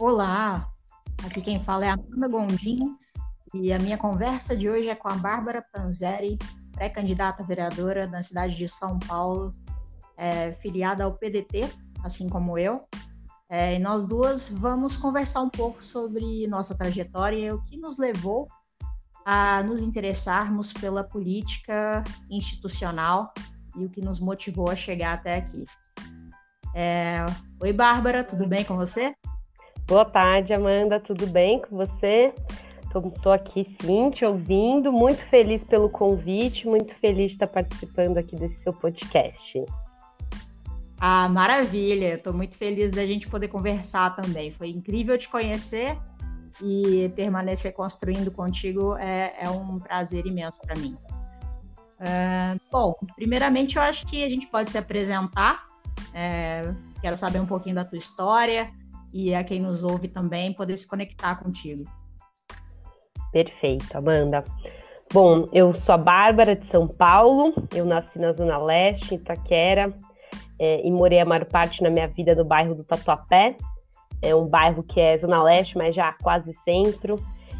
[0.00, 0.66] Olá,
[1.26, 2.96] aqui quem fala é a Amanda Gondim
[3.52, 6.38] e a minha conversa de hoje é com a Bárbara Panzeri,
[6.72, 9.52] pré-candidata vereadora da cidade de São Paulo,
[10.16, 11.70] é, filiada ao PDT,
[12.02, 12.80] assim como eu.
[13.50, 17.98] É, e nós duas vamos conversar um pouco sobre nossa trajetória e o que nos
[17.98, 18.48] levou
[19.26, 23.34] a nos interessarmos pela política institucional
[23.76, 25.66] e o que nos motivou a chegar até aqui.
[26.74, 27.26] É...
[27.60, 29.14] Oi, Bárbara, tudo bem com você?
[29.90, 32.32] Boa tarde, Amanda, tudo bem com você?
[32.94, 38.36] Estou aqui sim, te ouvindo, muito feliz pelo convite, muito feliz de estar participando aqui
[38.36, 39.64] desse seu podcast.
[41.00, 42.14] Ah, maravilha!
[42.14, 44.52] Estou muito feliz da gente poder conversar também.
[44.52, 45.98] Foi incrível te conhecer
[46.62, 50.96] e permanecer construindo contigo é, é um prazer imenso para mim.
[51.98, 55.64] Uh, bom, primeiramente eu acho que a gente pode se apresentar.
[56.14, 58.72] É, quero saber um pouquinho da tua história,
[59.12, 61.84] e a quem nos ouve também poder se conectar contigo.
[63.32, 64.44] Perfeito, Amanda.
[65.12, 69.92] Bom, eu sou a Bárbara de São Paulo, eu nasci na Zona Leste, em Itaquera,
[70.58, 73.56] é, e morei a maior parte na minha vida no bairro do Tatuapé.
[74.22, 77.16] É um bairro que é Zona Leste, mas já quase centro.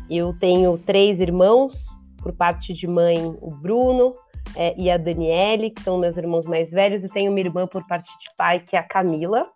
[0.09, 1.87] Eu tenho três irmãos,
[2.19, 4.15] por parte de mãe, o Bruno
[4.56, 7.87] é, e a Daniele, que são meus irmãos mais velhos, e tenho uma irmã por
[7.87, 9.47] parte de pai, que é a Camila.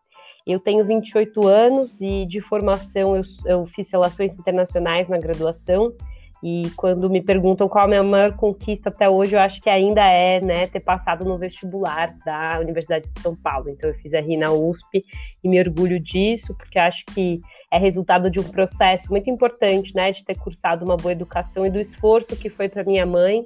[0.47, 5.95] Eu tenho 28 anos e de formação eu, eu, fiz relações internacionais na graduação.
[6.43, 10.03] E quando me perguntam qual a minha maior conquista até hoje, eu acho que ainda
[10.03, 13.71] é né, ter passado no vestibular da Universidade de São Paulo.
[13.71, 15.03] Então, eu fiz a RI na USP
[15.43, 20.13] e me orgulho disso, porque acho que é resultado de um processo muito importante, né,
[20.13, 23.43] de ter cursado uma boa educação e do esforço que foi para minha mãe,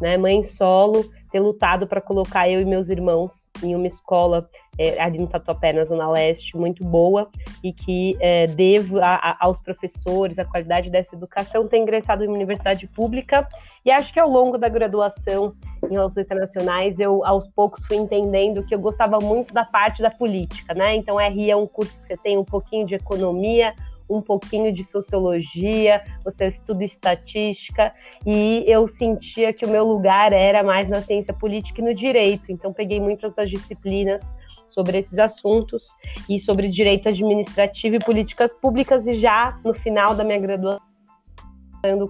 [0.00, 4.48] né, mãe solo, ter lutado para colocar eu e meus irmãos em uma escola
[4.78, 7.28] é, ali no Tatuapé, na Zona Leste, muito boa,
[7.62, 12.28] e que é, devo a, a, aos professores, a qualidade dessa educação, ter ingressado em
[12.28, 13.46] uma universidade pública,
[13.84, 15.54] e acho que ao longo da graduação
[15.84, 20.10] em Relações Internacionais, eu aos poucos fui entendendo que eu gostava muito da parte da
[20.10, 20.94] política, né?
[20.94, 23.74] Então, RI é um curso que você tem um pouquinho de economia,
[24.08, 27.92] um pouquinho de sociologia, você estuda estatística,
[28.26, 32.50] e eu sentia que o meu lugar era mais na ciência política e no direito.
[32.50, 34.32] Então, peguei muitas das disciplinas
[34.66, 35.88] sobre esses assuntos
[36.28, 40.88] e sobre direito administrativo e políticas públicas, e já no final da minha graduação,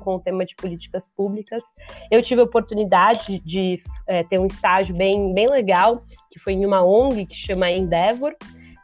[0.00, 1.62] com o tema de políticas públicas.
[2.10, 6.64] Eu tive a oportunidade de é, ter um estágio bem, bem legal, que foi em
[6.64, 8.34] uma ONG que chama Endeavor,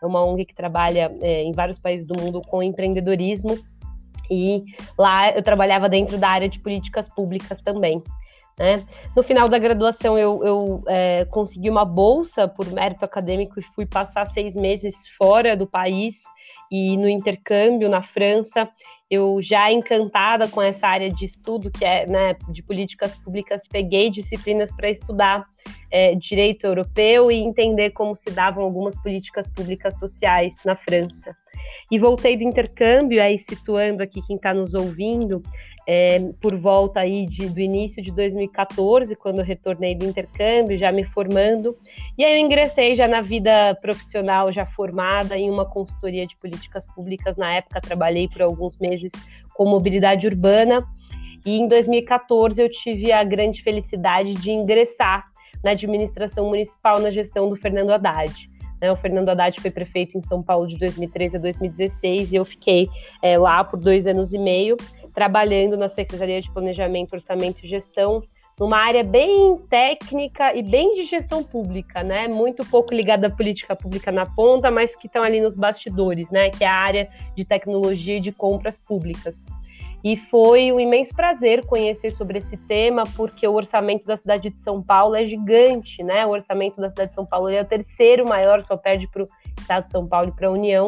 [0.04, 3.59] é uma ONG que trabalha é, em vários países do mundo com empreendedorismo,
[4.31, 4.62] e
[4.98, 8.03] lá eu trabalhava dentro da área de políticas públicas também.
[8.59, 8.84] Né?
[9.16, 13.84] No final da graduação, eu, eu é, consegui uma bolsa por mérito acadêmico e fui
[13.84, 16.22] passar seis meses fora do país
[16.71, 18.69] e no intercâmbio na França.
[19.10, 24.10] Eu já encantada com essa área de estudo, que é né, de políticas públicas, peguei
[24.10, 25.47] disciplinas para estudar
[25.91, 31.37] é, direito europeu e entender como se davam algumas políticas públicas sociais na França.
[31.91, 35.42] E voltei do intercâmbio, aí situando aqui quem está nos ouvindo,
[35.87, 40.91] é, por volta aí de, do início de 2014, quando eu retornei do intercâmbio, já
[40.91, 41.77] me formando.
[42.17, 46.87] E aí eu ingressei já na vida profissional, já formada em uma consultoria de políticas
[46.87, 47.37] públicas.
[47.37, 49.12] Na época, trabalhei por alguns meses
[49.55, 50.87] com mobilidade urbana.
[51.45, 55.27] E em 2014 eu tive a grande felicidade de ingressar
[55.62, 58.51] na administração municipal na gestão do Fernando Haddad.
[58.81, 62.45] Né, o Fernando Haddad foi prefeito em São Paulo de 2013 a 2016 e eu
[62.45, 62.89] fiquei
[63.22, 64.77] é, lá por dois anos e meio
[65.14, 68.22] trabalhando na Secretaria de Planejamento, Orçamento e Gestão,
[68.58, 72.28] numa área bem técnica e bem de gestão pública, né?
[72.28, 76.50] Muito pouco ligada à política pública na ponta, mas que estão ali nos bastidores, né?
[76.50, 79.44] Que é a área de tecnologia e de compras públicas.
[80.04, 84.59] E foi um imenso prazer conhecer sobre esse tema, porque o orçamento da cidade de
[84.59, 86.27] São Paulo é gigante, né?
[86.27, 89.28] O orçamento da cidade de São Paulo é o terceiro maior, só perde para o
[89.59, 90.86] estado de São Paulo e para a União.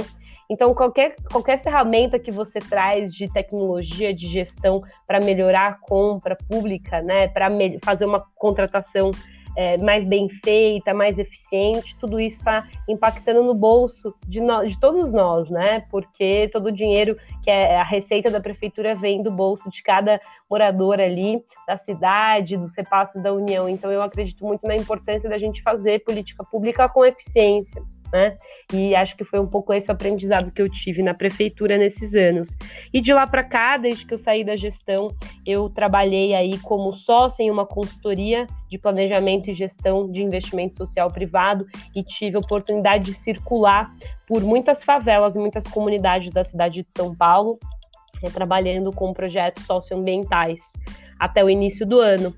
[0.50, 6.36] Então, qualquer, qualquer ferramenta que você traz de tecnologia, de gestão para melhorar a compra
[6.48, 7.48] pública, né, para
[7.82, 9.10] fazer uma contratação
[9.56, 15.10] é, mais bem feita, mais eficiente, tudo isso está impactando no bolso de, de todos
[15.10, 15.80] nós, né?
[15.90, 20.20] Porque todo o dinheiro que é a receita da prefeitura vem do bolso de cada
[20.50, 23.66] morador ali, da cidade, dos repasses da União.
[23.68, 27.82] Então, eu acredito muito na importância da gente fazer política pública com eficiência.
[28.12, 28.36] Né?
[28.72, 32.14] E acho que foi um pouco esse o aprendizado que eu tive na prefeitura nesses
[32.14, 32.56] anos.
[32.92, 35.08] E de lá para cá, desde que eu saí da gestão,
[35.46, 41.10] eu trabalhei aí como sócia em uma consultoria de planejamento e gestão de investimento social
[41.10, 43.94] privado e tive a oportunidade de circular
[44.26, 47.58] por muitas favelas e muitas comunidades da cidade de São Paulo,
[48.22, 50.72] é, trabalhando com projetos socioambientais
[51.18, 52.34] até o início do ano.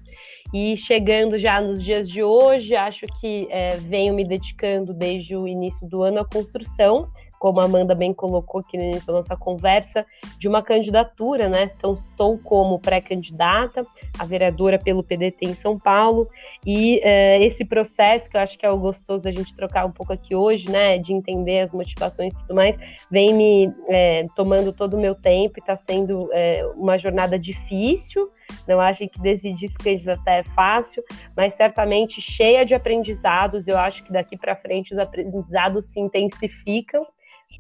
[0.53, 5.47] E chegando já nos dias de hoje, acho que é, venho me dedicando desde o
[5.47, 9.37] início do ano à construção como a Amanda bem colocou aqui no início da nossa
[9.37, 10.05] conversa,
[10.39, 11.71] de uma candidatura, né?
[11.77, 13.87] Então, estou como pré-candidata
[14.19, 16.29] a vereadora pelo PDT em São Paulo,
[16.67, 19.93] e uh, esse processo, que eu acho que é o gostoso da gente trocar um
[19.93, 20.99] pouco aqui hoje, né?
[20.99, 22.77] De entender as motivações e tudo mais,
[23.11, 28.31] vem me é, tomando todo o meu tempo e está sendo é, uma jornada difícil.
[28.67, 31.03] Não acho que decidir se candidatar é fácil,
[31.37, 33.67] mas certamente cheia de aprendizados.
[33.69, 37.07] Eu acho que daqui para frente os aprendizados se intensificam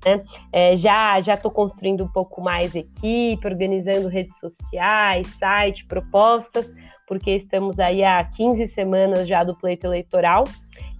[0.04, 0.22] né?
[0.52, 6.72] É, já já estou construindo um pouco mais equipe, organizando redes sociais, site, propostas,
[7.06, 10.44] porque estamos aí há 15 semanas já do pleito eleitoral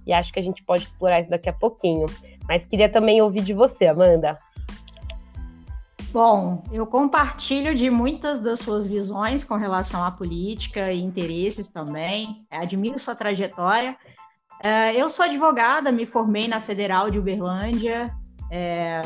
[0.05, 2.07] e acho que a gente pode explorar isso daqui a pouquinho.
[2.47, 4.37] Mas queria também ouvir de você, Amanda.
[6.11, 12.43] Bom, eu compartilho de muitas das suas visões com relação à política e interesses também.
[12.49, 13.95] Admiro sua trajetória.
[14.61, 18.11] É, eu sou advogada, me formei na Federal de Uberlândia,
[18.51, 19.01] é,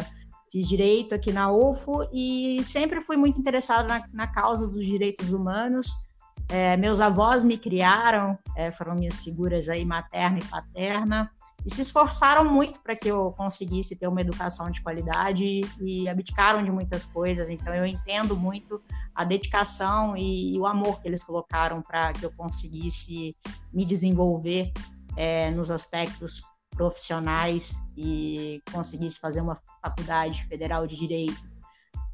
[0.51, 5.34] fiz direito aqui na UFO e sempre fui muito interessada na, na causa dos direitos
[5.34, 6.07] humanos.
[6.50, 11.31] É, meus avós me criaram, é, foram minhas figuras aí materna e paterna,
[11.66, 16.62] e se esforçaram muito para que eu conseguisse ter uma educação de qualidade e abdicaram
[16.62, 17.50] de muitas coisas.
[17.50, 18.81] Então eu entendo muito
[19.16, 23.36] a dedicação e, e o amor que eles colocaram para que eu conseguisse
[23.74, 24.74] me desenvolver
[25.16, 26.42] é, nos aspectos
[26.75, 31.54] profissionais e conseguisse fazer uma faculdade federal de direito.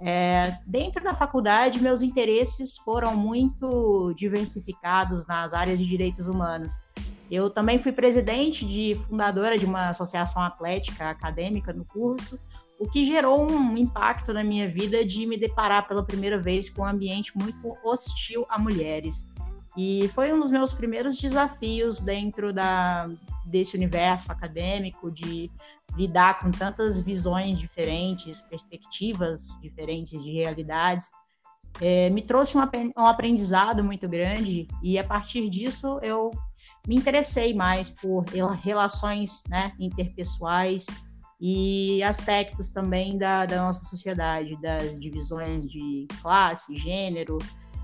[0.02, 6.74] É, dentro da faculdade, meus interesses foram muito diversificados nas áreas de direitos humanos.
[7.30, 12.40] Eu também fui presidente de fundadora de uma associação atlética acadêmica no curso,
[12.80, 16.82] o que gerou um impacto na minha vida de me deparar pela primeira vez com
[16.82, 19.34] um ambiente muito hostil a mulheres.
[19.82, 23.10] E foi um dos meus primeiros desafios dentro da,
[23.46, 25.50] desse universo acadêmico, de
[25.96, 31.08] lidar com tantas visões diferentes, perspectivas diferentes de realidades.
[31.80, 32.62] É, me trouxe um,
[32.98, 36.30] um aprendizado muito grande e a partir disso eu
[36.86, 38.26] me interessei mais por
[38.62, 40.88] relações né, interpessoais
[41.40, 47.38] e aspectos também da, da nossa sociedade, das divisões de classe, gênero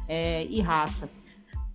[0.09, 1.09] é, e raça.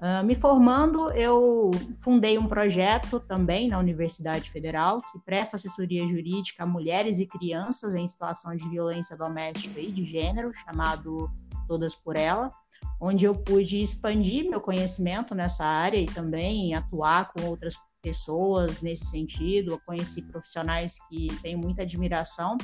[0.01, 6.63] Uh, me formando, eu fundei um projeto também na Universidade Federal que presta assessoria jurídica
[6.63, 11.31] a mulheres e crianças em situação de violência doméstica e de gênero, chamado
[11.69, 12.51] Todas por Ela,
[12.99, 19.05] onde eu pude expandir meu conhecimento nessa área e também atuar com outras pessoas nesse
[19.05, 19.73] sentido.
[19.73, 22.57] Eu conheci profissionais que tenho muita admiração,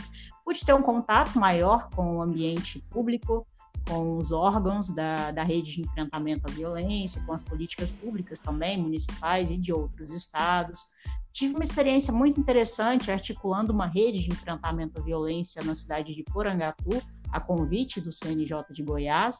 [0.43, 3.47] pude ter um contato maior com o ambiente público,
[3.89, 8.77] com os órgãos da, da rede de enfrentamento à violência, com as políticas públicas também,
[8.77, 10.89] municipais e de outros estados.
[11.33, 16.23] Tive uma experiência muito interessante articulando uma rede de enfrentamento à violência na cidade de
[16.25, 19.39] Porangatu, a convite do CNJ de Goiás.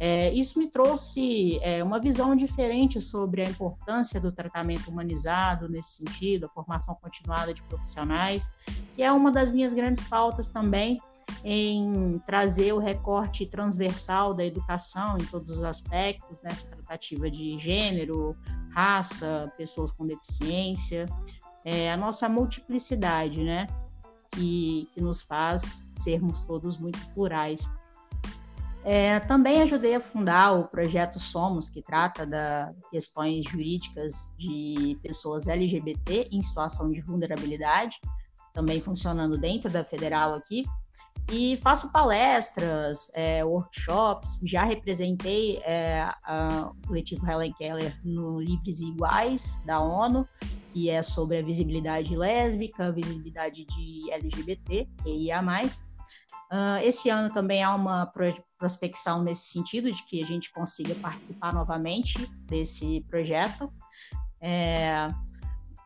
[0.00, 6.04] É, isso me trouxe é, uma visão diferente sobre a importância do tratamento humanizado nesse
[6.04, 8.52] sentido, a formação continuada de profissionais,
[8.94, 11.00] que é uma das minhas grandes pautas também
[11.44, 18.36] em trazer o recorte transversal da educação em todos os aspectos, nessa tratativa de gênero,
[18.70, 21.06] raça, pessoas com deficiência,
[21.64, 23.66] é, a nossa multiplicidade, né,
[24.32, 27.68] que, que nos faz sermos todos muito plurais.
[28.84, 35.46] É, também ajudei a fundar o projeto Somos, que trata das questões jurídicas de pessoas
[35.46, 38.00] LGBT em situação de vulnerabilidade,
[38.54, 40.64] também funcionando dentro da federal aqui.
[41.30, 48.80] E faço palestras, é, workshops, já representei é, a, o coletivo Helen Keller no Livres
[48.80, 50.26] e Iguais, da ONU,
[50.68, 55.42] que é sobre a visibilidade lésbica, a visibilidade de LGBT, QIA+.
[56.50, 58.10] Uh, esse ano também há uma
[58.58, 62.16] prospecção nesse sentido, de que a gente consiga participar novamente
[62.46, 63.70] desse projeto.
[64.40, 65.12] É,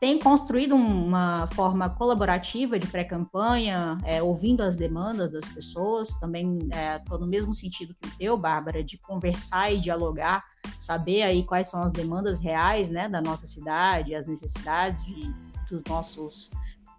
[0.02, 6.58] tem construído uma forma colaborativa de pré-campanha, é, ouvindo as demandas das pessoas, também
[6.98, 10.42] estou é, no mesmo sentido que o teu, Bárbara, de conversar e dialogar,
[10.76, 15.32] saber aí quais são as demandas reais né, da nossa cidade, as necessidades de,
[15.70, 16.50] dos nossos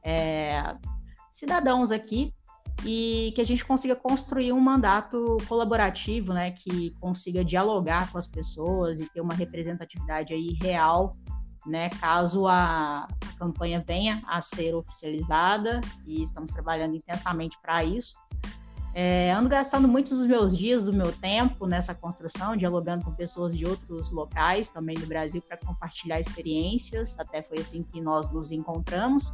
[0.01, 0.63] é,
[1.29, 2.33] cidadãos aqui.
[2.85, 8.27] E que a gente consiga construir um mandato colaborativo, né, que consiga dialogar com as
[8.27, 11.13] pessoas e ter uma representatividade aí real,
[11.65, 18.15] né, caso a, a campanha venha a ser oficializada e estamos trabalhando intensamente para isso.
[18.95, 23.57] É, ando gastando muitos dos meus dias, do meu tempo nessa construção, dialogando com pessoas
[23.57, 27.19] de outros locais também do Brasil para compartilhar experiências.
[27.19, 29.29] Até foi assim que nós nos encontramos.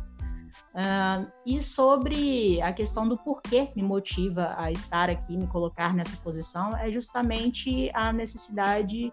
[0.73, 6.15] Uh, e sobre a questão do porquê me motiva a estar aqui, me colocar nessa
[6.17, 9.11] posição, é justamente a necessidade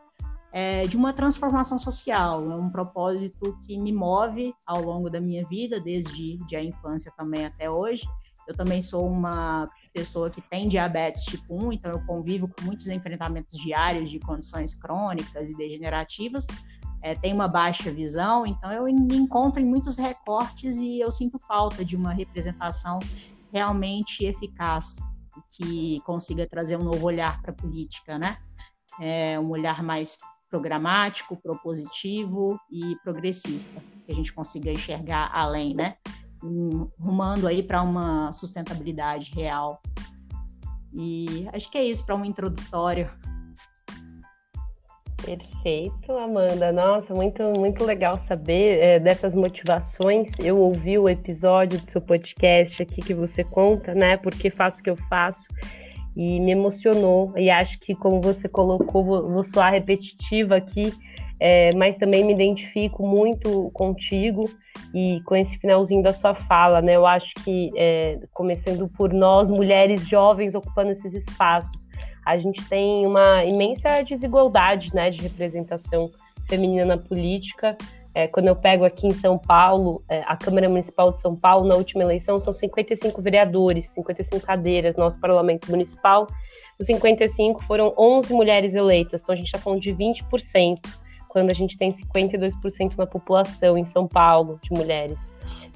[0.57, 5.45] é, de uma transformação social, é um propósito que me move ao longo da minha
[5.45, 8.09] vida, desde de a infância também até hoje.
[8.49, 12.89] Eu também sou uma pessoa que tem diabetes tipo 1, então eu convivo com muitos
[12.89, 16.47] enfrentamentos diários de condições crônicas e degenerativas.
[17.03, 21.39] É, tenho uma baixa visão, então eu me encontro em muitos recortes e eu sinto
[21.39, 22.99] falta de uma representação
[23.53, 24.97] realmente eficaz
[25.51, 28.39] que consiga trazer um novo olhar para a política, né?
[28.99, 30.19] É, um olhar mais
[30.51, 35.95] programático, propositivo e progressista, que a gente consiga enxergar além, né?
[36.99, 39.81] rumando aí para uma sustentabilidade real.
[40.95, 43.11] E acho que é isso para um introdutório.
[45.25, 46.71] Perfeito, Amanda.
[46.71, 50.39] Nossa, muito, muito legal saber é, dessas motivações.
[50.39, 54.17] Eu ouvi o episódio do seu podcast aqui que você conta, né?
[54.19, 55.49] Porque faço o que eu faço
[56.17, 57.33] e me emocionou.
[57.37, 60.93] E acho que, como você colocou, vou, vou soar repetitiva aqui,
[61.39, 64.49] é, mas também me identifico muito contigo
[64.95, 66.97] e com esse finalzinho da sua fala, né?
[66.97, 71.87] Eu acho que, é, começando por nós, mulheres jovens ocupando esses espaços,
[72.25, 76.11] a gente tem uma imensa desigualdade, né, de representação
[76.49, 77.77] feminina na política.
[78.17, 81.69] É, quando eu pego aqui em São Paulo, é, a Câmara Municipal de São Paulo,
[81.69, 86.27] na última eleição, são 55 vereadores, 55 cadeiras, nosso parlamento municipal.
[86.81, 90.79] Os 55 foram 11 mulheres eleitas, então a gente está falando de 20%
[91.29, 95.19] quando a gente tem 52% na população em São Paulo de mulheres.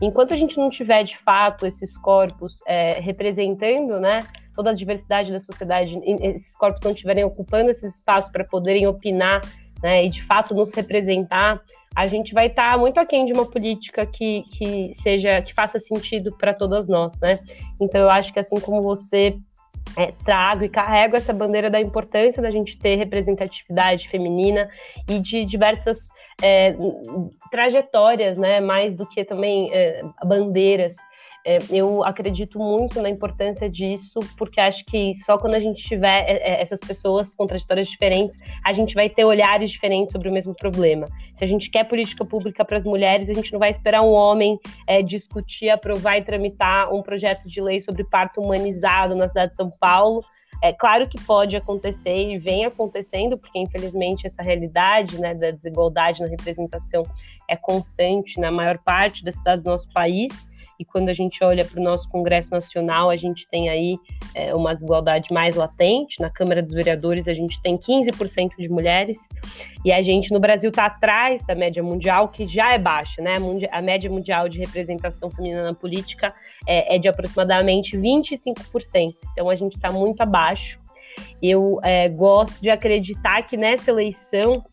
[0.01, 4.21] Enquanto a gente não tiver de fato esses corpos é, representando, né,
[4.55, 9.43] toda a diversidade da sociedade, esses corpos não estiverem ocupando esses espaços para poderem opinar,
[9.83, 11.61] né, e de fato nos representar,
[11.95, 15.79] a gente vai estar tá muito aquém de uma política que, que seja que faça
[15.79, 17.41] sentido para todas nós, né?
[17.81, 19.37] Então eu acho que assim como você
[19.97, 24.69] é, trago e carrego essa bandeira da importância da gente ter representatividade feminina
[25.09, 26.09] e de diversas
[26.43, 26.75] é,
[27.51, 30.97] trajetórias, né, mais do que também é, bandeiras
[31.45, 36.25] é, eu acredito muito na importância disso, porque acho que só quando a gente tiver
[36.29, 40.33] é, é, essas pessoas com trajetórias diferentes, a gente vai ter olhares diferentes sobre o
[40.33, 41.07] mesmo problema.
[41.35, 44.13] Se a gente quer política pública para as mulheres, a gente não vai esperar um
[44.13, 49.53] homem é, discutir, aprovar e tramitar um projeto de lei sobre parto humanizado na cidade
[49.53, 50.23] de São Paulo.
[50.63, 56.21] É claro que pode acontecer e vem acontecendo, porque infelizmente essa realidade né, da desigualdade
[56.21, 57.03] na representação
[57.49, 61.63] é constante na maior parte das cidades do nosso país e quando a gente olha
[61.63, 63.99] para o nosso Congresso Nacional, a gente tem aí
[64.35, 66.19] é, uma desigualdade mais latente.
[66.23, 69.29] Na Câmara dos Vereadores, a gente tem 15% de mulheres,
[69.85, 73.35] e a gente no Brasil está atrás da média mundial, que já é baixa, né?
[73.71, 76.35] A média mundial de representação feminina na política
[76.67, 79.15] é, é de aproximadamente 25%.
[79.33, 80.81] Então a gente está muito abaixo.
[81.43, 84.65] Eu é, gosto de acreditar que nessa eleição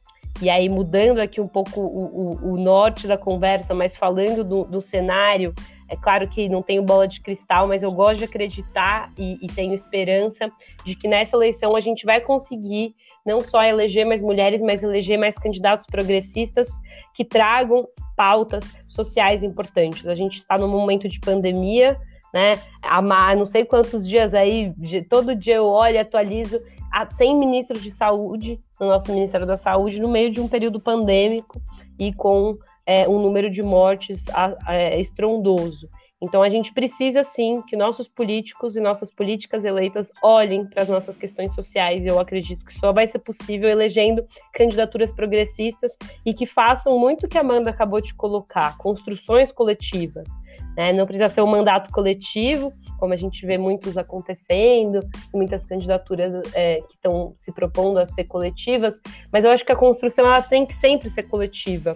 [0.42, 4.64] e aí mudando aqui um pouco o, o, o norte da conversa, mas falando do,
[4.66, 5.54] do, cenário,
[5.90, 9.48] é claro que não tenho bola de cristal, mas eu gosto de acreditar e, e
[9.48, 10.48] tenho esperança
[10.86, 12.94] de que nessa eleição a gente vai conseguir
[13.26, 16.70] não só eleger mais mulheres, mas eleger mais candidatos progressistas
[17.14, 20.08] que tragam pautas sociais importantes.
[20.08, 22.00] A gente está num momento de pandemia,
[22.34, 22.60] né?
[22.82, 23.02] Há
[23.36, 24.74] não sei quantos dias aí,
[25.10, 30.02] todo dia eu olho atualizo a 100 ministros de saúde no nosso Ministério da Saúde
[30.02, 31.62] no meio de um período pandêmico
[32.00, 34.26] e com é, um número de mortes
[34.68, 35.90] é, estrondoso.
[36.20, 40.90] Então a gente precisa sim que nossos políticos e nossas políticas eleitas olhem para as
[40.90, 42.04] nossas questões sociais.
[42.06, 47.30] Eu acredito que só vai ser possível elegendo candidaturas progressistas e que façam muito o
[47.30, 50.28] que a Amanda acabou de colocar, construções coletivas.
[50.76, 50.92] Né?
[50.92, 55.02] Não precisa ser um mandato coletivo, como a gente vê muitos acontecendo,
[55.32, 59.00] muitas candidaturas é, que estão se propondo a ser coletivas,
[59.32, 61.96] mas eu acho que a construção ela tem que sempre ser coletiva.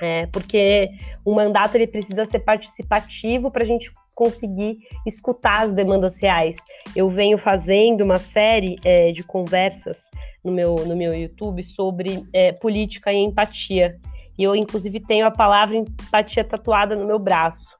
[0.00, 0.90] É, porque
[1.24, 6.56] o mandato ele precisa ser participativo para a gente conseguir escutar as demandas reais.
[6.94, 10.10] Eu venho fazendo uma série é, de conversas
[10.44, 13.98] no meu, no meu YouTube sobre é, política e empatia.
[14.36, 17.74] E eu, inclusive, tenho a palavra empatia tatuada no meu braço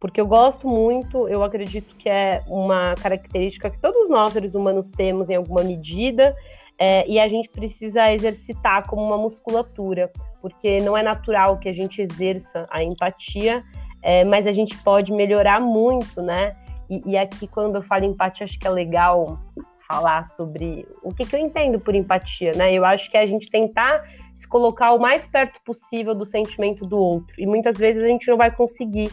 [0.00, 4.88] porque eu gosto muito, eu acredito que é uma característica que todos nós, seres humanos,
[4.88, 6.34] temos em alguma medida,
[6.78, 11.72] é, e a gente precisa exercitar como uma musculatura, porque não é natural que a
[11.72, 13.62] gente exerça a empatia,
[14.02, 16.52] é, mas a gente pode melhorar muito, né?
[16.88, 19.38] E, e, aqui, quando eu falo empatia, acho que é legal
[19.86, 22.72] falar sobre o que, que eu entendo por empatia, né?
[22.72, 26.86] Eu acho que é a gente tentar se colocar o mais perto possível do sentimento
[26.86, 29.10] do outro, e muitas vezes a gente não vai conseguir.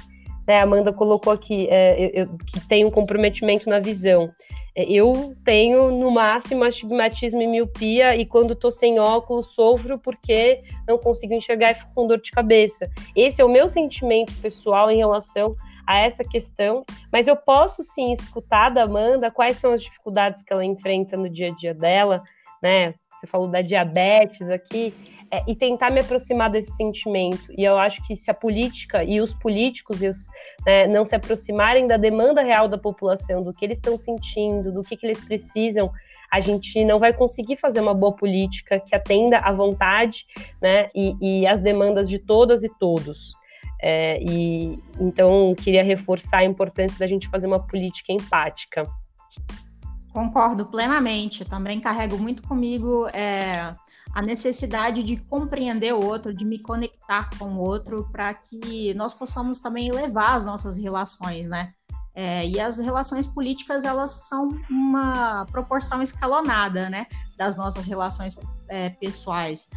[0.48, 0.60] Né?
[0.60, 4.31] A Amanda colocou aqui é, eu, eu, que tem um comprometimento na visão.
[4.79, 11.00] Eu tenho, no máximo, astigmatismo e miopia, e quando estou sem óculos, sofro porque não
[11.00, 12.88] consigo enxergar e fico com dor de cabeça.
[13.15, 15.55] Esse é o meu sentimento pessoal em relação
[15.88, 20.53] a essa questão, mas eu posso sim escutar da Amanda quais são as dificuldades que
[20.53, 22.22] ela enfrenta no dia a dia dela,
[22.62, 22.93] né?
[23.15, 24.93] Você falou da diabetes aqui,
[25.31, 27.51] é, e tentar me aproximar desse sentimento.
[27.57, 30.27] E eu acho que se a política e os políticos e os,
[30.65, 34.84] né, não se aproximarem da demanda real da população, do que eles estão sentindo, do
[34.84, 35.91] que, que eles precisam,
[36.31, 40.25] a gente não vai conseguir fazer uma boa política que atenda à vontade
[40.62, 43.34] né, e, e às demandas de todas e todos.
[43.79, 48.84] É, e então queria reforçar a importância da gente fazer uma política empática.
[50.12, 51.46] Concordo plenamente.
[51.46, 53.75] Também carrego muito comigo é,
[54.18, 59.14] a necessidade de compreender o outro, de me conectar com o outro, para que nós
[59.14, 61.72] possamos também elevar as nossas relações, né?
[62.16, 67.06] É, e as relações políticas elas são uma proporção escalonada, né,
[67.38, 68.36] das nossas relações
[68.68, 69.70] é, pessoais.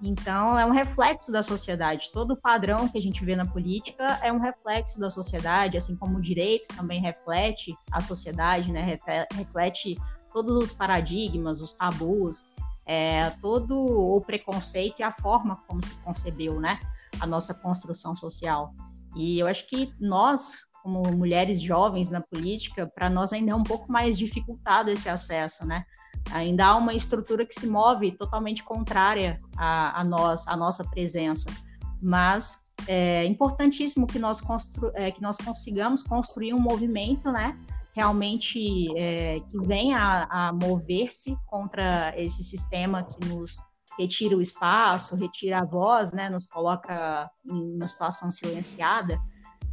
[0.00, 2.12] Então é um reflexo da sociedade.
[2.12, 6.18] Todo padrão que a gente vê na política é um reflexo da sociedade, assim como
[6.18, 8.96] o direito também reflete a sociedade, né?
[9.34, 9.96] Reflete
[10.32, 12.48] todos os paradigmas, os tabus
[12.88, 16.80] é, todo o preconceito e a forma como se concebeu, né,
[17.20, 18.74] a nossa construção social.
[19.14, 23.62] E eu acho que nós, como mulheres jovens na política, para nós ainda é um
[23.62, 25.84] pouco mais dificultado esse acesso, né?
[26.30, 31.50] Ainda há uma estrutura que se move totalmente contrária a, a nós, a nossa presença.
[32.02, 37.58] Mas é importantíssimo que nós, constru é, que nós consigamos construir um movimento, né?
[37.98, 43.56] Realmente é, que venha a, a mover-se contra esse sistema que nos
[43.98, 49.18] retira o espaço, retira a voz, né, nos coloca em uma situação silenciada,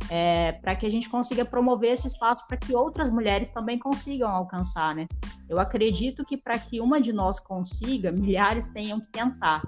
[0.09, 4.31] é, para que a gente consiga promover esse espaço para que outras mulheres também consigam
[4.31, 5.05] alcançar, né?
[5.47, 9.61] Eu acredito que para que uma de nós consiga, milhares tenham que tentar.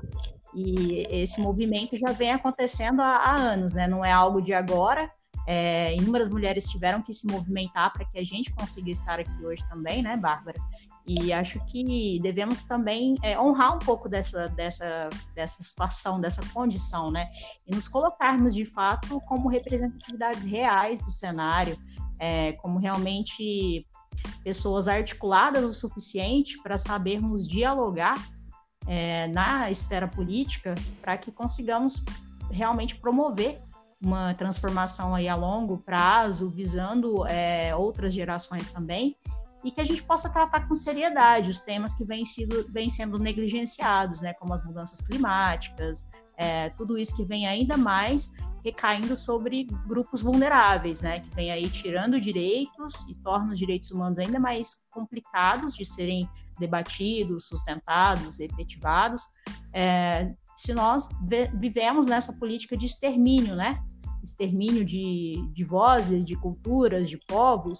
[0.56, 3.88] E esse movimento já vem acontecendo há, há anos, né?
[3.88, 5.12] Não é algo de agora,
[5.48, 9.66] é, inúmeras mulheres tiveram que se movimentar para que a gente consiga estar aqui hoje
[9.70, 10.60] também, né, Bárbara?
[11.08, 17.10] E acho que devemos também é, honrar um pouco dessa, dessa, dessa situação, dessa condição,
[17.10, 17.30] né?
[17.66, 21.78] E nos colocarmos de fato como representatividades reais do cenário,
[22.20, 23.88] é, como realmente
[24.44, 28.18] pessoas articuladas o suficiente para sabermos dialogar
[28.86, 32.04] é, na esfera política para que consigamos
[32.52, 33.62] realmente promover
[34.02, 39.18] uma transformação aí a longo prazo, visando é, outras gerações também,
[39.64, 43.18] e que a gente possa tratar com seriedade os temas que vêm, sido, vêm sendo
[43.18, 49.64] negligenciados, né, como as mudanças climáticas, é, tudo isso que vem ainda mais recaindo sobre
[49.88, 54.86] grupos vulneráveis, né, que vem aí tirando direitos e torna os direitos humanos ainda mais
[54.92, 56.30] complicados de serem
[56.60, 59.24] debatidos, sustentados, efetivados,
[59.74, 61.08] é, se nós
[61.54, 63.80] vivemos nessa política de extermínio, né?
[64.24, 67.80] Extermínio de, de vozes, de culturas, de povos.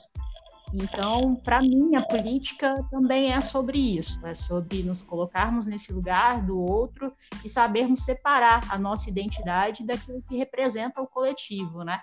[0.72, 6.46] Então, para mim, a política também é sobre isso, é sobre nos colocarmos nesse lugar
[6.46, 7.12] do outro
[7.44, 12.00] e sabermos separar a nossa identidade daquilo que representa o coletivo, né?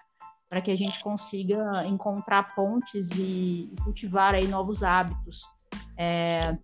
[0.49, 5.43] Para que a gente consiga encontrar pontes e cultivar aí novos hábitos.
[5.97, 6.59] É,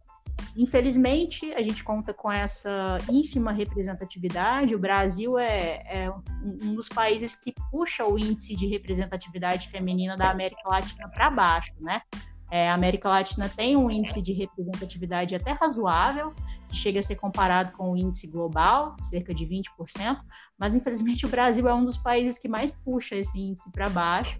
[0.56, 4.74] Infelizmente, a gente conta com essa ínfima representatividade.
[4.74, 6.10] O Brasil é, é,
[6.42, 11.72] um dos países que puxa o índice de representatividade feminina da América Latina para baixo,
[11.80, 12.02] né?
[12.50, 16.34] É, a América Latina tem um índice de representatividade até razoável,
[16.68, 20.18] que chega a ser comparado com o índice global, cerca de 20%,
[20.58, 24.38] mas infelizmente o Brasil é um dos países que mais puxa esse índice para baixo.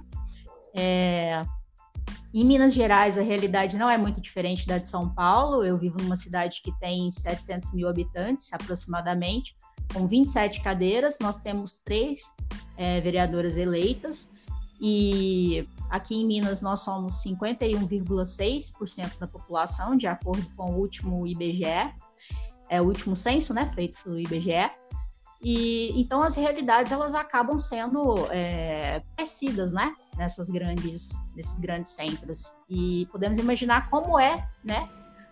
[0.74, 1.44] É,
[2.32, 5.64] em Minas Gerais, a realidade não é muito diferente da de São Paulo.
[5.64, 9.56] Eu vivo numa cidade que tem 700 mil habitantes, aproximadamente,
[9.92, 11.18] com 27 cadeiras.
[11.20, 12.36] Nós temos três
[12.76, 14.32] é, vereadoras eleitas.
[14.80, 21.92] E aqui em Minas nós somos 51,6% da população, de acordo com o último IBGE,
[22.70, 24.70] é o último censo, né, feito pelo IBGE.
[25.42, 29.94] E então as realidades elas acabam sendo é, parecidas, né?
[30.20, 32.60] nessas grandes, nesses grandes centros.
[32.68, 34.88] E podemos imaginar como é, né?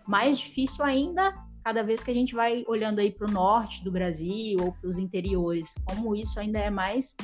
[0.07, 3.93] Mais difícil ainda cada vez que a gente vai olhando aí para o norte do
[3.93, 7.15] Brasil ou para os interiores, como isso ainda é mais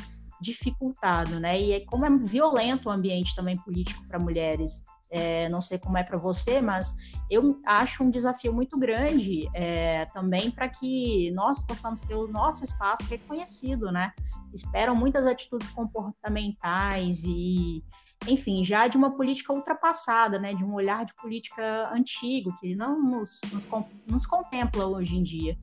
[0.42, 1.58] dificultado, né?
[1.58, 4.84] E é como é violento o ambiente também político para mulheres.
[5.16, 6.96] É, não sei como é para você, mas
[7.30, 12.64] eu acho um desafio muito grande é, também para que nós possamos ter o nosso
[12.64, 14.12] espaço reconhecido, né?
[14.52, 17.84] Esperam muitas atitudes comportamentais e,
[18.26, 20.52] enfim, já de uma política ultrapassada, né?
[20.52, 23.68] De um olhar de política antigo que não nos, nos,
[24.08, 25.56] nos contempla hoje em dia.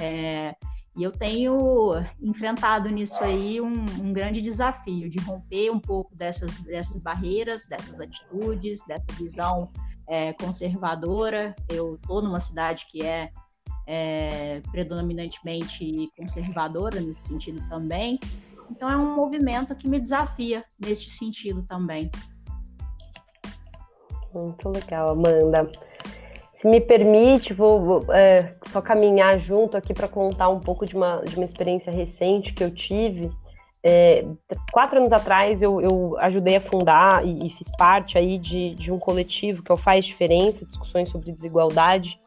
[0.00, 0.56] É,
[0.96, 6.58] e eu tenho enfrentado nisso aí um, um, grande desafio de romper um pouco dessas,
[6.60, 9.70] dessas barreiras, dessas atitudes, dessa visão
[10.08, 11.54] é, conservadora.
[11.68, 13.30] Eu estou numa cidade que é,
[13.86, 18.18] é predominantemente conservadora nesse sentido também.
[18.70, 22.10] Então é um movimento que me desafia neste sentido também.
[24.32, 25.70] Muito legal, Amanda.
[26.66, 30.96] Se me permite, vou, vou é, só caminhar junto aqui para contar um pouco de
[30.96, 33.30] uma, de uma experiência recente que eu tive.
[33.84, 34.24] É,
[34.72, 38.90] quatro anos atrás eu, eu, ajudei a fundar e, e, fiz parte aí de, de
[38.90, 42.18] um coletivo que é o Faz Diferença, discussões sobre desigualdade.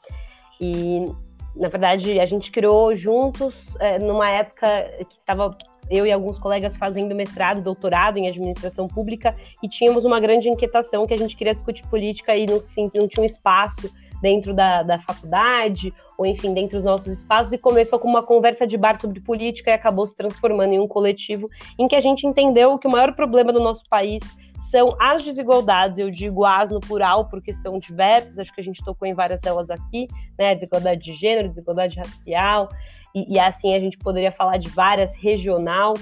[0.61, 1.11] E,
[1.53, 4.67] na verdade, a gente criou juntos é, numa época
[4.99, 5.53] que estava
[5.89, 11.05] eu e alguns colegas fazendo mestrado, doutorado em administração pública e tínhamos uma grande inquietação
[11.05, 12.59] que a gente queria discutir política e não,
[12.95, 17.57] não tinha um espaço dentro da, da faculdade, ou enfim, dentro dos nossos espaços, e
[17.57, 21.47] começou com uma conversa de bar sobre política e acabou se transformando em um coletivo
[21.77, 24.21] em que a gente entendeu que o maior problema do nosso país
[24.59, 28.83] são as desigualdades, eu digo as no plural, porque são diversas, acho que a gente
[28.83, 30.53] tocou em várias delas aqui, né?
[30.53, 32.67] Desigualdade de gênero, desigualdade racial,
[33.15, 35.93] e, e assim a gente poderia falar de várias, regional.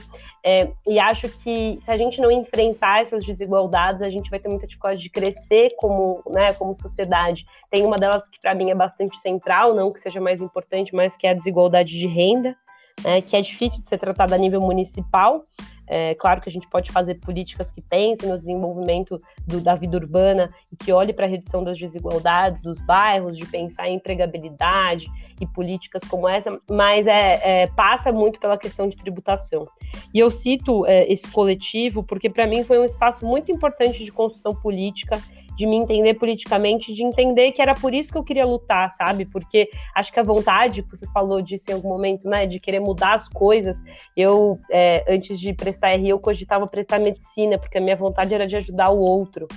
[0.43, 4.47] É, e acho que se a gente não enfrentar essas desigualdades, a gente vai ter
[4.47, 7.45] muita dificuldade de crescer como, né, como sociedade.
[7.69, 11.17] Tem uma delas que para mim é bastante central, não que seja mais importante, mas
[11.17, 12.55] que é a desigualdade de renda,
[13.03, 15.43] né, que é difícil de ser tratada a nível municipal.
[15.87, 19.97] É claro que a gente pode fazer políticas que pensem no desenvolvimento do, da vida
[19.97, 25.07] urbana e que olhe para a redução das desigualdades dos bairros, de pensar em empregabilidade
[25.39, 29.67] e políticas como essa, mas é, é passa muito pela questão de tributação.
[30.13, 34.11] E eu cito é, esse coletivo porque para mim foi um espaço muito importante de
[34.11, 35.17] construção política
[35.57, 39.25] de me entender politicamente, de entender que era por isso que eu queria lutar, sabe?
[39.25, 43.15] Porque acho que a vontade, você falou disso em algum momento, né, de querer mudar
[43.15, 43.81] as coisas.
[44.15, 48.45] Eu, é, antes de prestar RI, eu cogitava prestar medicina, porque a minha vontade era
[48.45, 49.47] de ajudar o outro,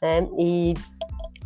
[0.00, 0.26] né?
[0.38, 0.72] E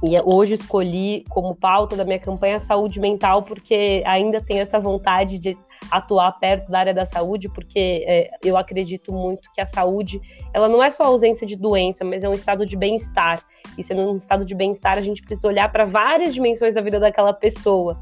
[0.03, 5.39] e hoje escolhi como pauta da minha campanha saúde mental, porque ainda tenho essa vontade
[5.39, 5.57] de
[5.91, 10.21] atuar perto da área da saúde, porque é, eu acredito muito que a saúde,
[10.53, 13.43] ela não é só ausência de doença, mas é um estado de bem-estar.
[13.77, 16.99] E sendo um estado de bem-estar, a gente precisa olhar para várias dimensões da vida
[16.99, 17.99] daquela pessoa.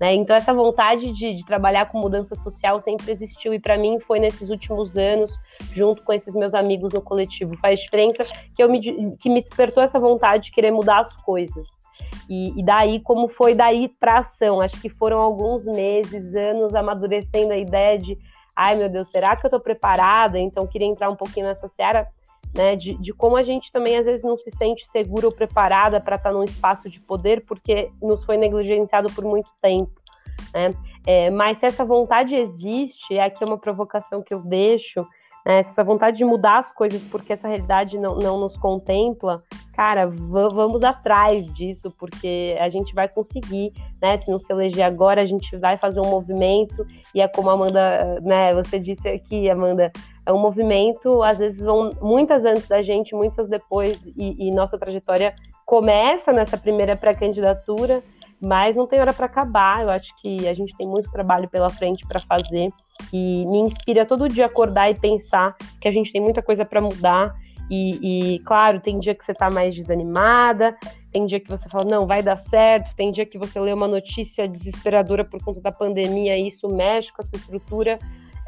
[0.00, 0.14] Né?
[0.14, 4.20] Então, essa vontade de, de, trabalhar com mudança social sempre existiu, e para mim foi
[4.20, 5.38] nesses últimos anos,
[5.72, 8.80] junto com esses meus amigos no coletivo Faz Diferença, que, eu me,
[9.16, 11.80] que me despertou essa vontade de querer mudar as coisas.
[12.28, 14.60] E, e daí, como foi daí para ação?
[14.60, 18.16] Acho que foram alguns meses, anos amadurecendo a ideia de,
[18.54, 20.38] ai meu Deus, será que eu estou preparada?
[20.38, 22.06] Então, queria entrar um pouquinho nessa seara
[22.54, 26.00] né, de, de, como a gente também às vezes não se sente segura ou preparada
[26.00, 29.92] para estar tá num espaço de poder porque nos foi negligenciado por muito tempo.
[30.52, 30.74] Né?
[31.06, 35.06] É, mas se essa vontade existe, é aqui uma provocação que eu deixo,
[35.48, 40.06] né, essa vontade de mudar as coisas porque essa realidade não, não nos contempla, cara,
[40.06, 44.16] vamos atrás disso, porque a gente vai conseguir, né?
[44.18, 47.54] Se não se eleger agora, a gente vai fazer um movimento, e é como a
[47.54, 49.90] Amanda, né, você disse aqui, Amanda,
[50.26, 54.76] é um movimento, às vezes vão muitas antes da gente, muitas depois, e, e nossa
[54.76, 55.34] trajetória
[55.64, 58.02] começa nessa primeira pré-candidatura,
[58.40, 59.82] mas não tem hora para acabar.
[59.82, 62.70] Eu acho que a gente tem muito trabalho pela frente para fazer
[63.12, 66.80] e me inspira todo dia acordar e pensar que a gente tem muita coisa para
[66.80, 67.34] mudar.
[67.70, 70.74] E, e, claro, tem dia que você está mais desanimada,
[71.12, 73.86] tem dia que você fala, não, vai dar certo, tem dia que você lê uma
[73.86, 77.98] notícia desesperadora por conta da pandemia e isso mexe com a sua estrutura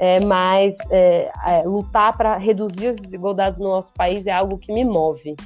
[0.01, 4.73] é, mas é, é, lutar para reduzir as desigualdades no nosso país é algo que
[4.73, 5.37] me move.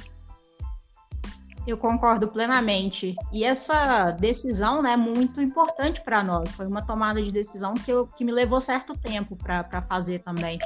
[1.65, 3.15] Eu concordo plenamente.
[3.31, 6.51] E essa decisão é né, muito importante para nós.
[6.51, 10.59] Foi uma tomada de decisão que, eu, que me levou certo tempo para fazer também.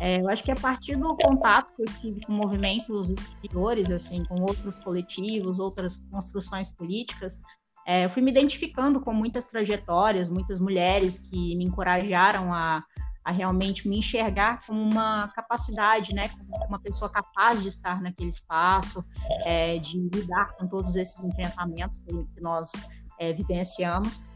[0.00, 4.24] É, eu acho que a partir do contato que eu tive com movimentos exteriores, assim,
[4.24, 7.42] com outros coletivos, outras construções políticas,
[7.86, 12.82] é, eu fui me identificando com muitas trajetórias, muitas mulheres que me encorajaram a,
[13.24, 18.28] a realmente me enxergar como uma capacidade, né, como uma pessoa capaz de estar naquele
[18.28, 19.04] espaço,
[19.44, 22.70] é, de lidar com todos esses enfrentamentos que nós
[23.18, 24.26] é, vivenciamos.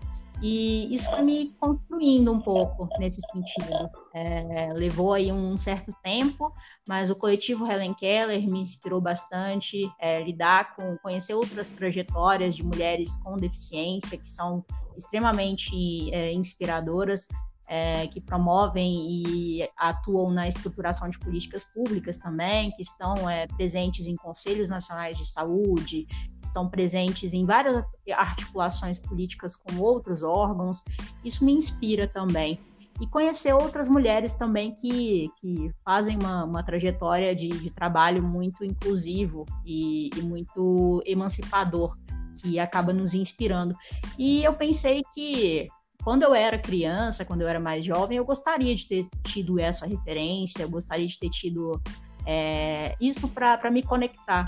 [0.40, 3.90] E isso foi me construindo um pouco nesse sentido.
[4.14, 6.53] É, levou aí um certo tempo,
[6.88, 12.64] mas o coletivo Helen Keller me inspirou bastante é, lidar com, conhecer outras trajetórias de
[12.64, 14.64] mulheres com deficiência que são
[14.96, 17.27] extremamente é, inspiradoras
[17.68, 24.07] é, que promovem e atuam na estruturação de políticas públicas também, que estão é, presentes
[24.07, 26.07] em conselhos nacionais de saúde,
[26.42, 30.83] estão presentes em várias articulações políticas com outros órgãos.
[31.22, 32.59] Isso me inspira também.
[33.00, 38.64] E conhecer outras mulheres também que, que fazem uma, uma trajetória de, de trabalho muito
[38.64, 41.96] inclusivo e, e muito emancipador,
[42.40, 43.76] que acaba nos inspirando.
[44.18, 45.68] E eu pensei que
[46.09, 49.87] quando eu era criança, quando eu era mais jovem, eu gostaria de ter tido essa
[49.87, 51.79] referência, eu gostaria de ter tido
[52.25, 54.47] é, isso para me conectar.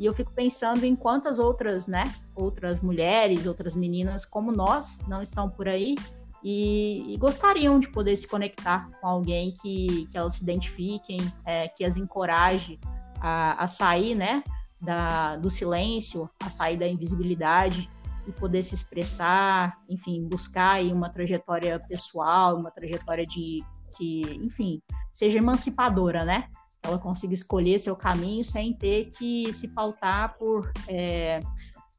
[0.00, 5.22] E eu fico pensando em quantas outras, né, outras mulheres, outras meninas como nós não
[5.22, 5.94] estão por aí
[6.42, 11.68] e, e gostariam de poder se conectar com alguém que, que elas se identifiquem, é,
[11.68, 12.80] que as encoraje
[13.20, 14.42] a, a sair, né,
[14.82, 17.88] da, do silêncio, a sair da invisibilidade
[18.26, 23.60] e poder se expressar, enfim, buscar aí uma trajetória pessoal, uma trajetória de
[23.96, 26.48] que, enfim, seja emancipadora, né?
[26.82, 31.40] Ela consiga escolher seu caminho sem ter que se pautar por, é,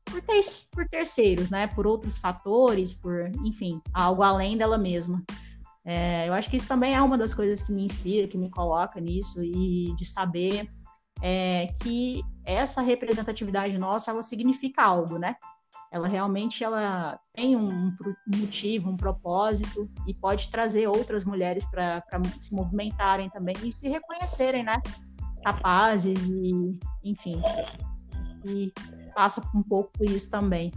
[0.05, 1.67] por, ter, por terceiros, né?
[1.67, 5.23] Por outros fatores, por, enfim, algo além dela mesma.
[5.85, 8.49] É, eu acho que isso também é uma das coisas que me inspira, que me
[8.49, 10.69] coloca nisso, e de saber
[11.21, 15.35] é, que essa representatividade nossa, ela significa algo, né?
[15.91, 17.95] Ela realmente ela tem um
[18.28, 22.04] motivo, um propósito e pode trazer outras mulheres para
[22.38, 24.82] se movimentarem também e se reconhecerem, né?
[25.43, 27.41] Capazes e, enfim,
[28.45, 28.71] e
[29.15, 30.71] passa um pouco por isso também.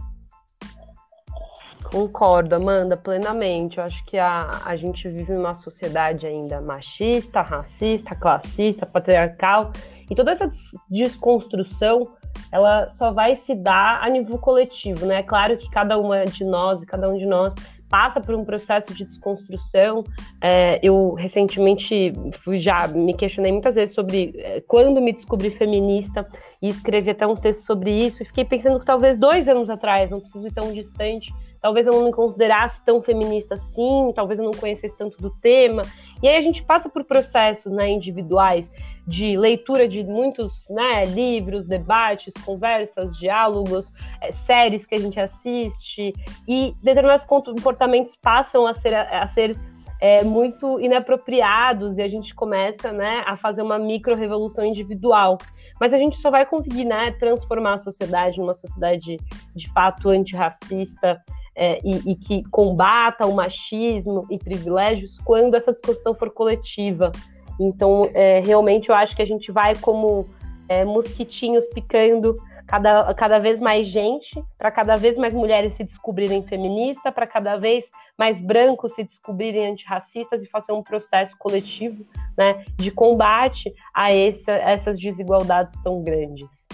[1.91, 3.77] Concordo, Amanda, plenamente.
[3.77, 9.73] Eu acho que a, a gente vive numa sociedade ainda machista, racista, classista, patriarcal,
[10.09, 10.49] e toda essa
[10.89, 12.15] desconstrução
[12.51, 15.19] ela só vai se dar a nível coletivo, né?
[15.19, 17.53] É claro que cada uma de nós e cada um de nós
[17.91, 20.03] passa por um processo de desconstrução.
[20.39, 26.25] É, eu recentemente fui já me questionei muitas vezes sobre é, quando me descobri feminista
[26.61, 30.09] e escrevi até um texto sobre isso e fiquei pensando que talvez dois anos atrás,
[30.09, 34.45] não preciso ir tão distante, talvez eu não me considerasse tão feminista assim, talvez eu
[34.45, 35.83] não conhecesse tanto do tema.
[36.21, 38.71] E aí a gente passa por processos né, individuais
[39.05, 46.13] de leitura de muitos né, livros, debates, conversas, diálogos, é, séries que a gente assiste,
[46.47, 49.55] e determinados comportamentos passam a ser, a ser
[50.01, 55.37] é, muito inapropriados e a gente começa né, a fazer uma micro-revolução individual.
[55.79, 59.17] Mas a gente só vai conseguir né, transformar a sociedade numa sociedade
[59.55, 61.21] de fato antirracista,
[61.55, 67.11] é, e, e, que combata o machismo e privilégios quando essa discussão for coletiva.
[67.59, 70.25] Então, é, realmente, eu acho que a gente vai como
[70.67, 72.35] é, mosquitinhos picando
[72.65, 77.57] cada, cada vez mais gente, para cada vez mais mulheres se descobrirem feministas, para cada
[77.57, 82.05] vez mais brancos se descobrirem antirracistas e fazer um processo coletivo
[82.37, 86.65] né, de combate a, essa, a essas desigualdades tão grandes.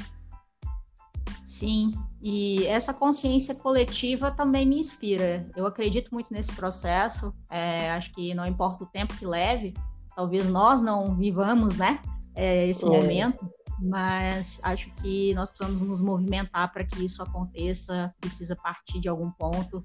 [1.48, 5.50] Sim, e essa consciência coletiva também me inspira.
[5.56, 7.34] Eu acredito muito nesse processo.
[7.50, 9.74] É, acho que não importa o tempo que leve,
[10.14, 12.02] talvez nós não vivamos, né,
[12.36, 12.90] é, esse é.
[12.90, 18.14] momento, mas acho que nós precisamos nos movimentar para que isso aconteça.
[18.20, 19.82] Precisa partir de algum ponto.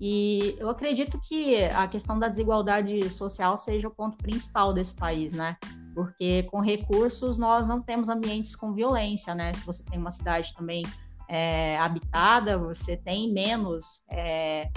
[0.00, 5.34] E eu acredito que a questão da desigualdade social seja o ponto principal desse país,
[5.34, 5.58] né?
[5.94, 9.54] Porque com recursos nós não temos ambientes com violência, né?
[9.54, 10.84] Se você tem uma cidade também
[11.28, 14.70] é, habitada, você tem menos é,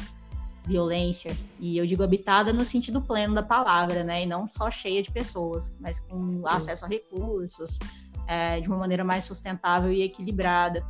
[0.65, 1.35] violência.
[1.59, 4.23] E eu digo habitada no sentido pleno da palavra, né?
[4.23, 7.79] E não só cheia de pessoas, mas com acesso a recursos,
[8.27, 10.85] é, de uma maneira mais sustentável e equilibrada.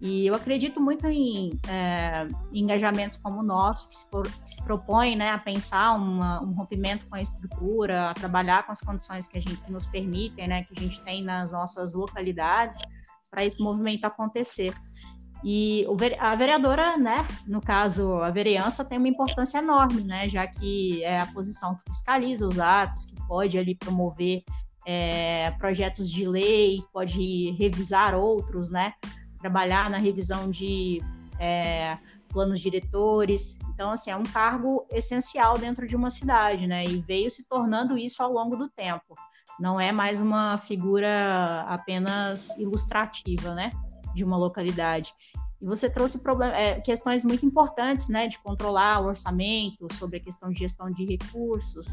[0.00, 4.62] E eu acredito muito em, é, engajamentos como o nosso, que se, for, que se
[4.62, 9.26] propõe né, a pensar uma, um rompimento com a estrutura, a trabalhar com as condições
[9.26, 12.78] que, a gente, que nos permitem, né, que a gente tem nas nossas localidades,
[13.28, 14.72] para esse movimento acontecer.
[15.44, 15.84] E
[16.18, 21.20] a vereadora, né, no caso, a vereança tem uma importância enorme, né, já que é
[21.20, 24.42] a posição que fiscaliza os atos, que pode ali promover
[24.86, 28.94] é, projetos de lei, pode revisar outros, né,
[29.38, 31.00] trabalhar na revisão de
[31.38, 31.98] é,
[32.28, 33.58] planos diretores.
[33.72, 36.84] Então, assim, é um cargo essencial dentro de uma cidade, né?
[36.84, 39.16] E veio se tornando isso ao longo do tempo.
[39.58, 43.72] Não é mais uma figura apenas ilustrativa, né?
[44.14, 45.12] De uma localidade.
[45.60, 50.20] E você trouxe problem é, questões muito importantes, né, de controlar o orçamento, sobre a
[50.20, 51.88] questão de gestão de recursos.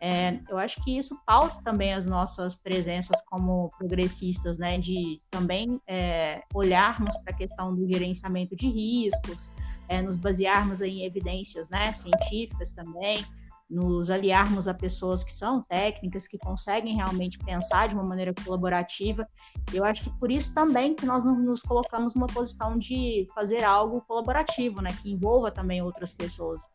[0.00, 5.80] É, eu acho que isso pauta também as nossas presenças como progressistas, né, de também
[5.86, 9.52] é, olharmos para a questão do gerenciamento de riscos,
[9.88, 13.24] é, nos basearmos em evidências, né, científicas também,
[13.68, 19.28] nos aliarmos a pessoas que são técnicas, que conseguem realmente pensar de uma maneira colaborativa.
[19.72, 24.00] Eu acho que por isso também que nós nos colocamos numa posição de fazer algo
[24.02, 26.68] colaborativo, né, que envolva também outras pessoas.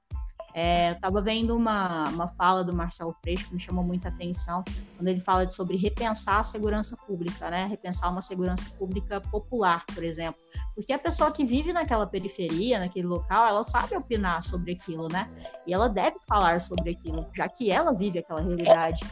[0.53, 4.63] É, eu estava vendo uma, uma fala do Marcelo Freixo que me chamou muita atenção,
[4.95, 7.65] quando ele fala de, sobre repensar a segurança pública, né?
[7.65, 10.39] Repensar uma segurança pública popular, por exemplo.
[10.75, 15.27] Porque a pessoa que vive naquela periferia, naquele local, ela sabe opinar sobre aquilo, né?
[15.65, 19.03] E ela deve falar sobre aquilo, já que ela vive aquela realidade.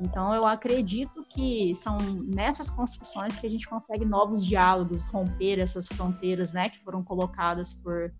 [0.00, 5.86] Então, eu acredito que são nessas construções que a gente consegue novos diálogos, romper essas
[5.86, 8.10] fronteiras, né, que foram colocadas por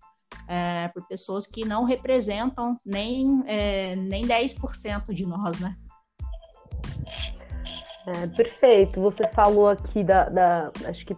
[0.48, 5.76] é, por pessoas que não representam nem, é, nem 10% de nós, né?
[8.06, 9.00] É, perfeito.
[9.00, 11.16] Você falou aqui da, da acho que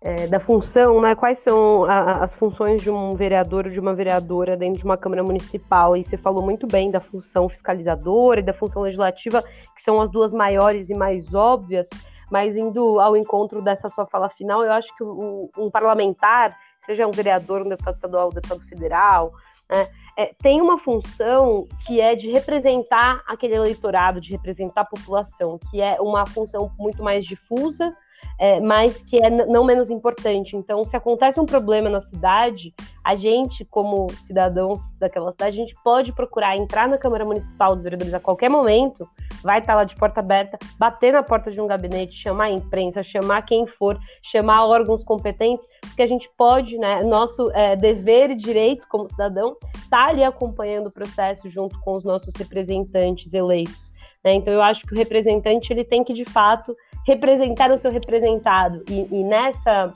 [0.00, 1.14] é, da função, né?
[1.14, 4.96] Quais são a, as funções de um vereador ou de uma vereadora dentro de uma
[4.96, 5.96] Câmara Municipal?
[5.96, 10.10] E você falou muito bem da função fiscalizadora e da função legislativa, que são as
[10.10, 11.88] duas maiores e mais óbvias.
[12.30, 17.06] Mas indo ao encontro dessa sua fala final, eu acho que um, um parlamentar seja
[17.06, 19.32] um vereador, um deputado estadual, um deputado federal,
[19.70, 25.58] né, é, tem uma função que é de representar aquele eleitorado, de representar a população,
[25.70, 27.96] que é uma função muito mais difusa
[28.38, 30.56] é, mas que é não menos importante.
[30.56, 35.76] Então, se acontece um problema na cidade, a gente, como cidadãos daquela cidade, a gente
[35.82, 39.08] pode procurar entrar na Câmara Municipal dos Vereadores a qualquer momento,
[39.42, 43.02] vai estar lá de porta aberta, bater na porta de um gabinete, chamar a imprensa,
[43.02, 48.34] chamar quem for, chamar órgãos competentes, porque a gente pode, né, nosso é, dever e
[48.34, 53.92] direito como cidadão, estar tá ali acompanhando o processo junto com os nossos representantes eleitos.
[54.24, 54.34] Né?
[54.34, 58.84] Então, eu acho que o representante ele tem que, de fato, representar o seu representado.
[58.88, 59.92] E, e nessa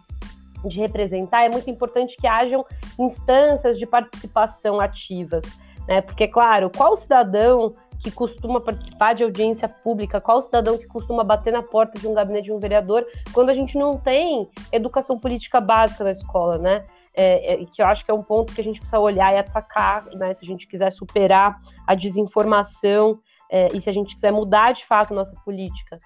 [0.64, 2.64] de representar, é muito importante que hajam
[2.98, 5.44] instâncias de participação ativas,
[5.86, 6.00] né?
[6.00, 11.52] Porque, claro, qual cidadão que costuma participar de audiência pública, qual cidadão que costuma bater
[11.52, 15.60] na porta de um gabinete de um vereador, quando a gente não tem educação política
[15.60, 16.84] básica na escola, né?
[17.18, 19.38] É, é, que eu acho que é um ponto que a gente precisa olhar e
[19.38, 20.34] atacar, né?
[20.34, 23.18] Se a gente quiser superar a desinformação
[23.50, 25.98] é, e se a gente quiser mudar de fato nossa política.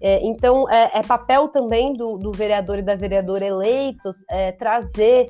[0.00, 5.28] É, então, é, é, papel também do, do, vereador e da vereadora eleitos é, trazer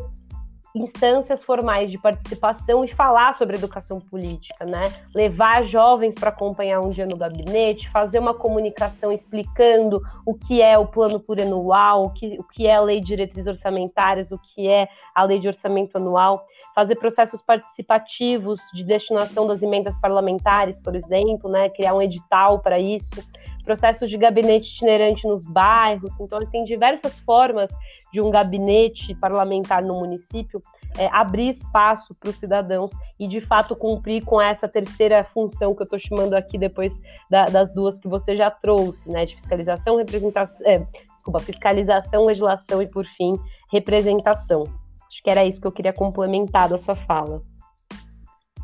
[0.74, 4.92] instâncias formais de participação e falar sobre educação política, né?
[5.14, 10.78] Levar jovens para acompanhar um dia no gabinete, fazer uma comunicação explicando o que é
[10.78, 14.68] o plano plurianual, o que, o que é a lei de diretrizes orçamentárias, o que
[14.68, 20.94] é a lei de orçamento anual, fazer processos participativos de destinação das emendas parlamentares, por
[20.94, 21.70] exemplo, né?
[21.70, 23.26] Criar um edital para isso
[23.68, 26.18] processos de gabinete itinerante nos bairros.
[26.18, 27.70] Então, tem diversas formas
[28.10, 30.62] de um gabinete parlamentar no município
[30.96, 35.82] é, abrir espaço para os cidadãos e, de fato, cumprir com essa terceira função que
[35.82, 39.26] eu estou chamando aqui depois da, das duas que você já trouxe, né?
[39.26, 43.34] De fiscalização, representação, é, desculpa, fiscalização, legislação e, por fim,
[43.70, 44.64] representação.
[45.06, 47.42] Acho que era isso que eu queria complementar da sua fala.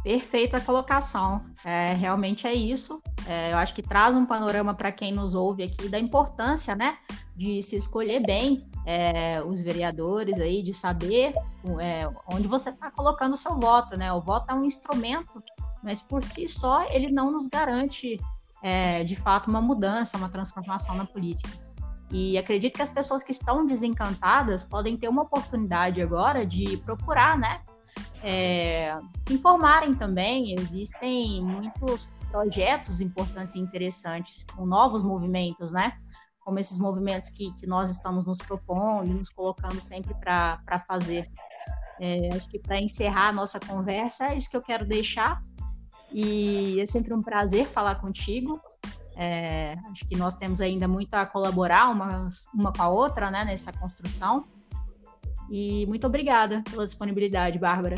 [0.05, 1.47] Perfeita colocação.
[1.65, 3.03] É, realmente é isso.
[3.27, 6.99] É, eu acho que traz um panorama para quem nos ouve aqui da importância, né,
[7.35, 11.33] de se escolher bem é, os vereadores aí, de saber
[11.81, 14.13] é, onde você está colocando o seu voto, né?
[14.13, 15.43] O voto é um instrumento,
[15.83, 18.21] mas por si só ele não nos garante,
[18.63, 21.49] é, de fato, uma mudança, uma transformação na política.
[22.11, 27.39] E acredito que as pessoas que estão desencantadas podem ter uma oportunidade agora de procurar,
[27.39, 27.63] né?
[28.27, 30.55] É, se informarem também.
[30.59, 35.93] Existem muitos projetos importantes e interessantes com novos movimentos, né?
[36.41, 41.31] Como esses movimentos que, que nós estamos nos propondo, nos colocando sempre para fazer.
[42.01, 45.43] É, acho que para encerrar a nossa conversa, é isso que eu quero deixar.
[46.11, 48.59] E é sempre um prazer falar contigo.
[49.17, 53.45] É, acho que nós temos ainda muito a colaborar uma, uma com a outra né,
[53.45, 54.47] nessa construção.
[55.51, 57.97] E muito obrigada pela disponibilidade, Bárbara.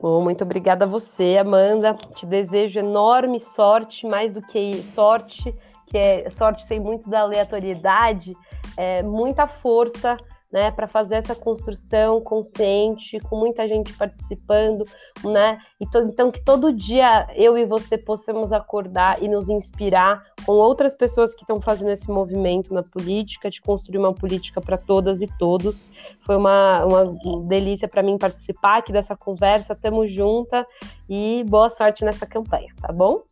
[0.00, 1.92] Bom, muito obrigada a você, Amanda.
[2.14, 5.52] Te desejo enorme sorte, mais do que sorte,
[5.86, 8.32] que é sorte tem muito da aleatoriedade,
[8.76, 10.16] é, muita força
[10.52, 14.84] né, para fazer essa construção consciente, com muita gente participando,
[15.22, 15.58] né?
[15.78, 21.34] Então, que todo dia eu e você possamos acordar e nos inspirar com outras pessoas
[21.34, 25.90] que estão fazendo esse movimento na política, de construir uma política para todas e todos.
[26.20, 29.74] Foi uma, uma delícia para mim participar aqui dessa conversa.
[29.74, 30.66] Tamo junta
[31.08, 33.22] e boa sorte nessa campanha, tá bom?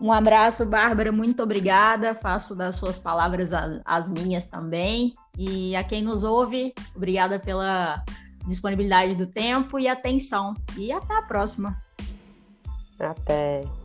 [0.00, 2.14] Um abraço, Bárbara, muito obrigada.
[2.14, 3.50] Faço das suas palavras
[3.84, 5.14] as minhas também.
[5.36, 8.02] E a quem nos ouve, obrigada pela
[8.46, 10.54] disponibilidade do tempo e atenção.
[10.76, 11.76] E até a próxima.
[12.98, 13.79] Até.